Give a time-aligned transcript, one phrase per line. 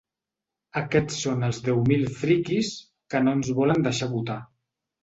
[0.79, 2.73] Aquests són els deu mil ‘friquis’
[3.15, 4.43] que no ens volen deixar votar.